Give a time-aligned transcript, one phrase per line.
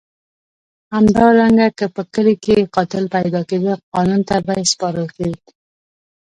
[0.95, 5.39] همدارنګه که په کلي کې قاتل پیدا کېده قانون ته به سپارل کېد.